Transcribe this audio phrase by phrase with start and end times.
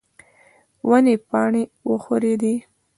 [0.89, 2.53] ونې پاڼې وښورېدې.